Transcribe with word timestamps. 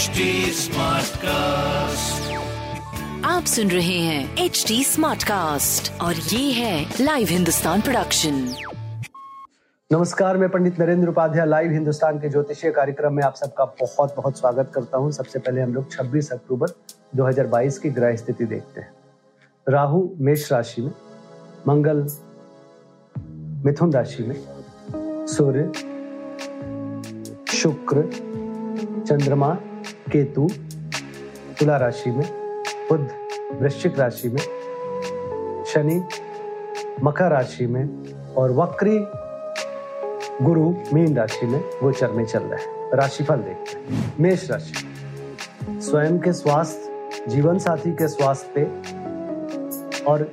HD 0.00 0.24
Smartcast. 0.56 2.28
आप 3.26 3.44
सुन 3.44 3.70
रहे 3.70 3.98
हैं 3.98 4.44
एच 4.44 4.64
डी 4.68 4.82
स्मार्ट 4.84 5.22
कास्ट 5.22 5.90
और 6.02 6.14
ये 6.14 6.52
है 6.52 6.94
लाइव 7.00 7.28
हिंदुस्तान 7.30 7.80
प्रोडक्शन 7.80 8.34
नमस्कार 9.92 10.36
मैं 10.36 10.48
पंडित 10.48 10.78
नरेंद्र 10.80 11.08
उपाध्याय 11.08 11.46
लाइव 11.46 11.72
हिंदुस्तान 11.72 12.18
के 12.18 12.28
ज्योतिषीय 12.28 12.70
कार्यक्रम 12.70 13.14
में 13.14 13.22
आप 13.22 13.34
सबका 13.34 13.64
बहुत 13.80 14.14
बहुत 14.16 14.38
स्वागत 14.38 14.70
करता 14.74 14.98
हूँ। 14.98 15.10
सबसे 15.12 15.38
पहले 15.38 15.60
हम 15.60 15.74
लोग 15.74 15.90
26 15.92 16.32
अक्टूबर 16.32 16.74
2022 17.16 17.78
की 17.78 17.90
ग्रह 17.98 18.16
स्थिति 18.16 18.44
देखते 18.44 18.80
हैं। 18.80 18.92
राहु 19.68 20.08
मेष 20.18 20.50
राशि 20.52 20.82
में 20.82 20.92
मंगल 21.68 22.06
मिथुन 23.66 23.92
राशि 23.92 24.22
में 24.22 24.36
सूर्य 25.26 25.72
शुक्र 27.58 28.10
चंद्रमा 29.08 29.56
केतु, 30.12 30.48
तुला 31.58 31.76
राशि 31.76 32.10
में, 32.10 32.28
बुध, 32.88 33.08
वृश्चिक 33.60 33.98
राशि 33.98 34.28
में, 34.28 34.40
शनि, 35.64 36.04
मकर 37.02 37.30
राशि 37.30 37.66
में 37.66 38.14
और 38.34 38.52
वक्री 38.52 38.98
गुरु 40.44 40.74
मीन 40.94 41.16
राशि 41.16 41.46
में 41.46 41.60
गोचर 41.60 42.10
में 42.10 42.26
चल 42.26 42.38
रहे 42.38 42.64
हैं। 42.64 42.90
राशिफल 42.94 43.36
देखते 43.36 43.78
हैं। 43.78 44.14
मेष 44.20 44.50
राशि। 44.50 44.72
स्वयं 45.80 46.18
के 46.18 46.32
स्वास्थ्य, 46.32 46.90
जीवन 47.28 47.58
साथी 47.58 47.92
के 47.92 48.08
स्वास्थ्य 48.08 48.52
पे 48.54 48.62
और 50.04 50.32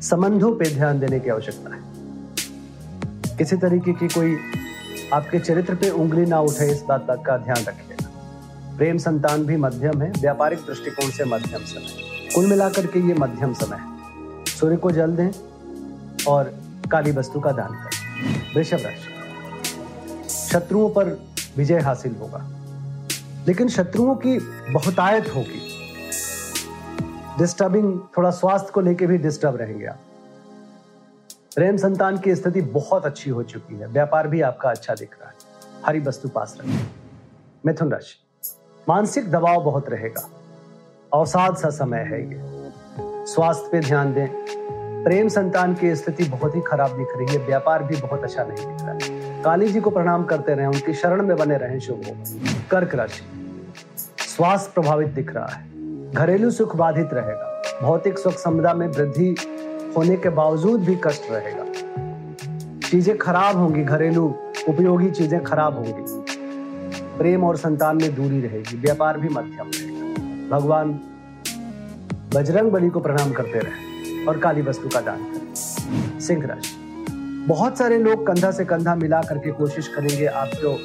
संबंधों 0.00 0.54
पे 0.54 0.74
ध्यान 0.74 1.00
देने 1.00 1.20
की 1.20 1.30
आवश्यकता 1.30 1.74
है। 1.74 1.82
किसी 3.36 3.56
तरीके 3.56 3.92
की 3.92 4.08
कोई 4.08 4.36
आपके 5.12 5.38
चरित्र 5.38 5.74
पे 5.74 5.90
उंगली 5.90 6.26
ना 6.26 6.40
उठे 6.40 6.72
इस 6.72 6.82
बात 6.82 7.00
तक 7.00 7.22
का 7.26 7.36
ध्यान 7.36 7.56
रखिएगा 7.56 7.89
प्रेम 8.80 8.98
संतान 8.98 9.44
भी 9.44 9.56
मध्यम 9.56 10.02
है, 10.02 10.10
व्यापारिक 10.10 10.58
दृष्टिकोण 10.58 11.10
से 11.10 11.24
मध्यम 11.24 11.64
समय। 11.64 12.28
कुल 12.34 12.46
मिलाकर 12.46 12.86
के 12.86 12.98
ये 12.98 13.14
मध्यम 13.14 13.54
समय 13.54 13.76
है। 13.76 13.88
सूर्य 14.44 14.76
को 14.76 14.90
जल 14.90 15.16
दें 15.16 15.30
और 16.28 16.44
काली 16.92 17.12
वस्तु 17.12 17.40
का 17.40 17.52
दान 17.52 17.74
करें। 17.74 18.54
वृषभ 18.56 18.76
राशि। 18.76 19.14
शत्रुओं 20.28 20.90
पर 20.90 21.04
विजय 21.56 21.78
हासिल 21.78 22.16
होगा। 22.20 22.50
लेकिन 23.48 23.68
शत्रुओं 23.68 24.14
की 24.14 24.38
बहुतायत 24.72 25.28
होगी। 25.36 25.86
डिस्टर्बिंग 27.38 28.00
थोड़ा 28.18 28.30
स्वास्थ्य 28.30 28.70
को 28.74 28.80
लेके 28.80 29.06
भी 29.06 29.18
डिस्टर्ब 29.18 29.56
रहेंगे 29.56 29.86
आप। 29.86 29.98
प्रेम 31.56 31.76
संतान 31.76 32.18
की 32.18 32.34
स्थिति 32.34 32.60
बहुत 32.60 33.06
अच्छी 33.06 33.30
हो 33.30 33.42
चुकी 33.42 33.76
है। 33.76 33.86
व्यापार 33.86 34.28
भी 34.28 34.40
आपका 34.40 34.70
अच्छा 34.70 34.94
दिख 34.94 35.16
रहा 35.20 35.28
है। 35.28 35.34
हरी 35.86 36.00
वस्तु 36.00 36.28
पास 36.28 36.56
रखें। 36.60 36.90
मिथुन 37.66 37.90
राशि। 37.92 38.29
मानसिक 38.88 39.30
दबाव 39.30 39.64
बहुत 39.64 39.88
रहेगा। 39.88 40.28
अवसाद 41.14 41.56
सा 41.56 41.68
समय 41.70 41.98
है 41.98 42.20
ये। 42.22 42.42
स्वास्थ्य 43.26 43.68
पे 43.72 43.80
ध्यान 43.80 44.12
दें। 44.14 44.28
प्रेम 45.04 45.28
संतान 45.28 45.74
की 45.74 45.94
स्थिति 45.96 46.24
बहुत 46.24 46.56
ही 46.56 46.60
खराब 46.60 46.96
दिख 46.96 47.08
रही 47.16 47.36
है। 47.36 47.46
व्यापार 47.46 47.82
भी 47.82 47.96
बहुत 47.96 48.24
अच्छा 48.24 48.44
नहीं 48.44 48.66
दिख 48.66 48.82
रहा 48.82 48.92
है। 48.92 49.42
काली 49.42 49.68
जी 49.68 49.80
को 49.80 49.90
प्रणाम 49.90 50.24
करते 50.24 50.54
रहे। 50.54 50.66
उनकी 50.66 50.94
शरण 50.94 51.22
में 51.22 51.36
बने 51.36 51.56
रहें 51.56 51.78
शुभ 51.80 52.02
होगा 52.06 52.24
कर्क 52.70 52.94
राशि। 52.94 53.22
स्वास्थ्य 54.28 54.70
प्रभावित 54.74 55.08
दिख 55.08 55.34
रहा 55.34 55.46
है। 55.46 55.68
घरेलू 56.10 56.50
सुख 56.50 56.76
बाधित 56.76 57.08
रहेगा। 57.12 57.62
भौतिक 57.82 58.18
सुख 58.18 58.32
संपदा 58.32 58.74
में 58.74 58.86
वृद्धि 58.88 59.34
होने 59.96 60.16
के 60.16 60.28
बावजूद 60.28 60.80
भी 60.80 60.96
कष्ट 61.04 61.22
रहेगा। 61.30 61.64
चीज़ें 62.88 63.18
खराब 63.18 63.56
होंगी। 63.56 63.82
घरेलू 63.82 64.34
उपयोगी 64.68 65.10
चीज़ें 65.10 65.42
खराब 65.44 65.74
होंगी। 65.74 66.29
प्रेम 67.20 67.44
और 67.44 67.56
संतान 67.56 67.96
में 67.96 68.14
दूरी 68.14 68.40
रहेगी, 68.40 68.76
व्यापार 68.76 69.18
भी 69.18 69.28
मध्यम 69.28 69.70
रहेगा। 69.74 70.58
भगवान 70.58 71.00
बजरंग 72.34 72.70
बली 72.70 72.88
को 72.88 73.00
प्रणाम 73.00 73.32
करते 73.32 73.58
रहे 73.58 74.24
और 74.24 74.38
काली 74.38 74.62
वस्तु 74.62 74.88
का 74.88 75.00
दान 75.00 75.24
करें। 75.24 75.54
सिंह 76.20 76.46
राशि 76.46 76.76
बहुत 77.48 77.78
सारे 77.78 77.98
लोग 77.98 78.26
कंधा 78.26 78.50
से 78.50 78.64
कंधा 78.64 78.94
मिला 78.94 79.22
करके 79.22 79.52
कोशिश 79.52 79.88
करेंगे 79.88 80.26
आपको 80.26 80.78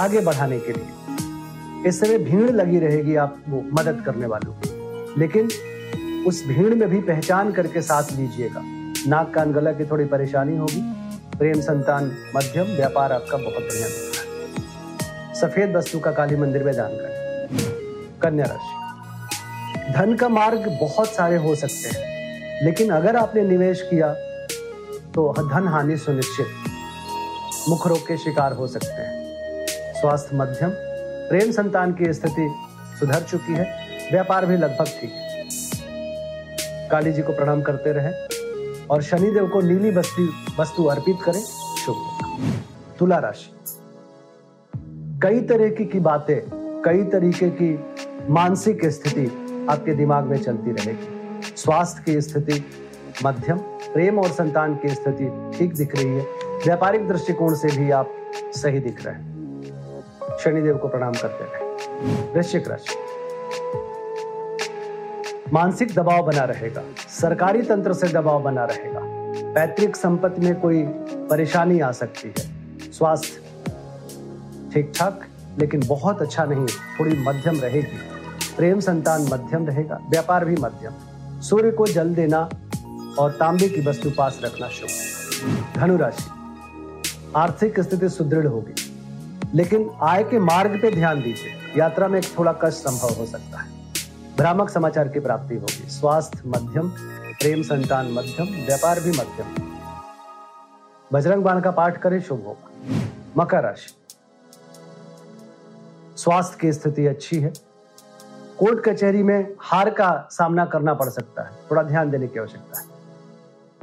आगे 0.00 0.20
बढ़ाने 0.20 0.58
के 0.58 0.72
लिए। 0.72 1.88
इस 1.88 2.00
समय 2.00 2.18
भीड़ 2.18 2.50
लगी 2.50 2.78
रहेगी 2.78 3.16
आपको 3.16 3.70
मदद 3.72 4.02
करने 4.06 4.26
वालों 4.26 4.52
की। 4.52 4.70
लेकिन 5.20 5.48
उस 6.26 6.46
भीड़ 6.46 6.74
में 6.74 6.88
भी 6.88 7.00
पहचान 7.00 7.52
करके 7.52 7.82
साथ 7.82 8.02
लीजिएगा। 8.12 8.62
नाक 9.06 9.34
कान 9.34 9.52
गला 9.52 9.72
की 9.72 9.84
थोड़ी 9.84 10.04
परेशानी 10.04 10.56
होगी। 10.56 10.82
प्रेम 11.38 11.60
संतान 11.60 12.12
मध्यम, 12.36 12.64
व्यापार 12.64 13.12
आपका 13.12 13.36
बहुत 13.36 13.62
बढ़िया। 13.62 14.09
सफ़ेद 15.40 15.76
वस्तु 15.76 15.98
का 16.00 16.12
काली 16.12 16.36
मंदिर 16.36 16.64
में 16.64 16.74
दान 16.76 16.92
करें। 16.92 18.18
कन्या 18.22 18.46
राशि। 18.46 19.92
धन 19.92 20.14
का 20.14 20.28
मार्ग 20.28 20.66
बहुत 20.80 21.08
सारे 21.08 21.36
हो 21.38 21.54
सकते 21.54 21.88
हैं, 21.90 22.64
लेकिन 22.64 22.90
अगर 22.92 23.16
आपने 23.16 23.42
निवेश 23.44 23.82
किया 23.90 24.12
तो 25.14 25.32
धन 25.40 25.68
हानि 25.68 25.96
सुनिश्चित। 25.96 27.68
मुख 27.68 27.86
रोग 27.86 28.06
के 28.06 28.16
शिकार 28.16 28.52
हो 28.52 28.66
सकते 28.66 29.02
हैं। 29.02 29.66
स्वास्थ्य 29.94 30.36
मध्यम, 30.36 30.70
प्रेम 31.30 31.50
संतान 31.52 31.92
की 31.92 32.12
स्थिति 32.12 32.48
सुधर 33.00 33.22
चुकी 33.22 33.52
है, 33.52 33.66
व्यापार 34.12 34.46
भी 34.46 34.56
लगभग 34.56 34.86
ठीक 35.00 35.12
है। 35.12 36.88
काली 36.90 37.12
जी 37.12 37.22
को 37.22 37.32
प्रणाम 37.32 37.62
करते 37.62 37.92
रहे 37.92 38.12
और 38.86 39.02
शनिदेव 39.02 39.48
को 39.48 39.60
नीली 39.60 39.90
वस्तु 40.58 40.84
अर्पित 40.86 41.16
करें। 41.24 41.42
शुभ 41.76 41.96
तुला 42.98 43.18
राशि। 43.18 43.59
कई 45.22 45.40
तरह 45.40 45.70
की, 45.70 45.84
की 45.84 46.00
बातें 46.00 46.40
कई 46.84 47.04
तरीके 47.04 47.48
की 47.50 47.84
मानसिक 48.28 48.84
स्थिति 48.86 49.26
आपके 49.70 49.94
दिमाग 49.94 50.24
में 50.24 50.38
चलती 50.38 50.70
रहेगी। 50.70 51.56
स्वास्थ्य 51.56 52.02
की 52.06 52.20
स्थिति 52.20 52.64
मध्यम 53.24 53.58
प्रेम 53.92 54.18
और 54.18 54.28
संतान 54.28 54.74
की 54.76 54.88
स्थिति 54.88 55.58
ठीक 55.58 55.74
दिख 55.74 55.96
रही 55.96 56.06
है। 56.06 56.22
व्यापारिक 56.64 57.08
दृष्टिकोण 57.08 57.54
से 57.54 57.68
भी 57.68 57.90
आप 57.90 58.14
सही 58.36 58.80
दिख 58.80 59.04
रहे 59.06 59.14
हैं। 59.14 60.38
शनिदेव 60.44 60.76
को 60.76 60.88
प्रणाम 60.88 61.12
करते 61.12 61.44
रहे। 61.44 62.32
वृश्चिक 62.34 62.68
राशि। 62.68 62.94
मानसिक 65.52 65.94
दबाव 65.94 66.26
बना 66.26 66.44
रहेगा। 66.44 66.82
सरकारी 67.08 67.62
तंत्र 67.62 67.92
से 67.92 68.08
दबाव 68.08 68.42
बना 68.42 68.64
रहेगा। 68.64 69.00
पैतृक 69.54 69.96
संपत्ति 69.96 70.42
में 70.42 70.60
कोई 70.60 70.82
परेशानी 71.30 71.80
आ 71.80 71.92
सकती 71.92 72.28
है। 72.28 72.50
स्वास्थ्य 72.92 73.49
ठीक 74.72 74.92
ठाक 74.96 75.20
लेकिन 75.58 75.86
बहुत 75.86 76.22
अच्छा 76.22 76.44
नहीं, 76.44 76.66
थोड़ी 76.66 77.18
मध्यम 77.18 77.60
रहेगी। 77.60 77.98
प्रेम 78.56 78.80
संतान 78.80 79.22
मध्यम 79.22 79.66
रहेगा, 79.66 80.00
व्यापार 80.10 80.44
भी 80.44 80.56
मध्यम। 80.56 80.92
सूर्य 81.40 81.70
को 81.70 81.86
जल 81.86 82.14
देना 82.14 82.50
और 83.18 83.30
तांबे 83.30 83.68
की 83.68 83.86
वस्तु 83.86 84.10
पास 84.10 84.40
रखना 84.44 84.68
शुभ। 84.68 84.88
धनुराशि। 85.74 86.24
आर्थिक 87.36 87.80
स्थिति 87.80 88.08
सुदृढ़ 88.08 88.46
होगी। 88.46 88.96
लेकिन 89.54 89.90
आय 90.02 90.24
के 90.24 90.38
मार्ग 90.38 90.82
पे 90.82 90.90
ध्यान 90.90 91.22
दीजिए। 91.22 91.80
यात्रा 91.80 92.08
में 92.08 92.22
थोड़ा 92.22 92.52
कष्ट 92.52 92.78
संभव 92.78 93.20
हो 93.20 93.26
सकता 93.26 93.58
है। 93.58 93.68
भ्रामक 94.38 94.70
समाचार 94.70 95.08
की 95.08 95.20
प्राप्ति 95.20 95.54
होगी। 95.54 95.88
स्वास्थ्य 95.88 96.40
मध्यम, 96.46 96.88
प्रेम 97.40 97.62
संतान 97.62 98.06
मध्यम, 98.12 98.46
व्यापार 98.66 99.00
भी 99.00 99.10
मध्यम। 99.10 99.62
बजरंग 101.12 101.42
बाण 101.42 101.60
का 101.60 101.70
पाठ 101.70 101.98
करें, 101.98 102.22
शुभ 102.22 102.44
होगा 102.46 102.96
मकर 103.36 103.62
राशि। 103.62 103.99
स्वास्थ्य 106.20 106.58
की 106.60 106.72
स्थिति 106.72 107.06
अच्छी 107.06 107.40
है। 107.40 107.52
कोर्ट 108.58 108.84
कचहरी 108.84 109.22
में 109.22 109.54
हार 109.58 109.90
का 109.90 110.28
सामना 110.30 110.64
करना 110.64 110.94
पड़ 110.94 111.08
सकता 111.08 111.42
है। 111.42 111.50
थोड़ा 111.70 111.82
ध्यान 111.82 112.10
देने 112.10 112.26
की 112.26 112.38
आवश्यकता 112.38 112.80
है। 112.80 112.86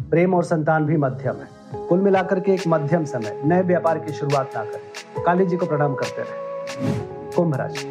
प्रेम 0.09 0.33
और 0.33 0.43
संतान 0.43 0.85
भी 0.85 0.97
मध्यम 0.97 1.35
है। 1.35 1.47
कुल 1.87 1.99
मिलाकर 1.99 2.39
के 2.39 2.53
एक 2.53 2.61
मध्यम 2.67 3.05
समय। 3.05 3.41
नए 3.45 3.61
व्यापार 3.61 3.99
की 3.99 4.13
शुरुआत 4.13 4.51
ना 4.55 4.65
करें। 4.65 5.23
काली 5.23 5.45
जी 5.45 5.57
को 5.57 5.65
प्रणाम 5.65 5.95
करते 5.95 6.21
रहे। 6.21 7.31
कुंभ 7.31 7.55
राशि। 7.55 7.87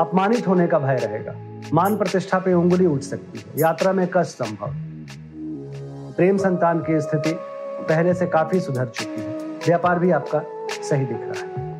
अपमानित 0.00 0.48
होने 0.48 0.66
का 0.66 0.78
भय 0.78 0.96
रहेगा। 0.96 1.34
मान 1.74 1.96
प्रतिष्ठा 1.96 2.38
पे 2.38 2.54
उंगली 2.54 2.86
उठ 2.86 3.00
सकती 3.00 3.38
है। 3.38 3.44
यात्रा 3.58 3.92
में 3.92 4.08
कष्ट 4.14 4.42
संभव। 4.42 4.70
प्रेम 6.16 6.36
संतान 6.36 6.78
की 6.78 7.00
स्थिति 7.00 7.36
पहले 7.88 8.14
से 8.14 8.26
काफ़ी 8.26 8.60
सुधर 8.60 8.86
चुकी 8.86 9.20
है। 9.20 9.38
व्यापार 9.38 9.98
भी 9.98 10.10
आपका 10.10 10.42
सही 10.82 11.04
दिख 11.04 11.18
रहा 11.20 11.40
है। 11.40 11.71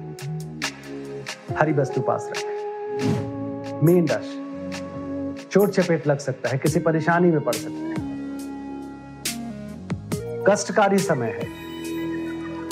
हरी 1.58 1.72
वस्तु 1.72 2.00
पास 2.00 2.30
रखें। 2.30 3.80
मीन 3.82 4.08
राशि 4.08 4.38
चोट 5.50 5.70
चपेट 5.70 6.06
लग 6.06 6.18
सकता 6.18 6.48
है, 6.48 6.58
किसी 6.58 6.80
परेशानी 6.80 7.30
में 7.30 7.40
पड़ 7.40 7.52
सकते 7.52 7.72
हैं। 7.72 7.92
कष्टकारी 10.48 10.98
समय 10.98 11.26
है। 11.26 11.48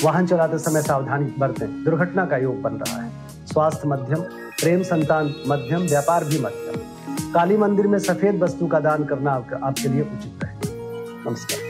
वाहन 0.05 0.27
चलाते 0.27 0.59
समय 0.59 0.83
सावधानी 0.83 1.35
बरतें। 1.39 1.85
दुर्घटना 1.85 2.27
का 2.27 2.37
योग 2.37 2.61
बन 2.63 2.75
रहा 2.75 3.03
है। 3.03 3.11
स्वास्थ्य 3.47 3.89
मध्यम, 3.89 4.21
प्रेम 4.61 4.83
संतान 4.83 5.35
मध्यम, 5.47 5.81
व्यापार 5.81 6.25
भी 6.25 6.39
मध्यम। 6.39 6.81
काली 7.33 7.57
मंदिर 7.57 7.87
में 7.87 7.99
सफ़ेद 7.99 8.43
वस्तु 8.43 8.67
का 8.67 8.81
दान 8.81 9.05
करना 9.05 9.33
आपके 9.33 9.89
लिए 9.89 10.03
उचित 10.03 10.45
है। 10.45 10.59
नमस्कार। 11.29 11.70